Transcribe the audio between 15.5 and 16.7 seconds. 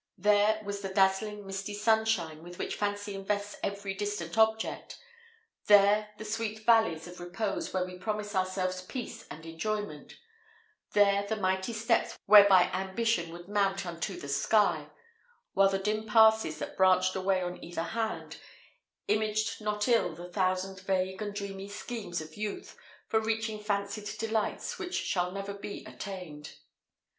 while the dim passes,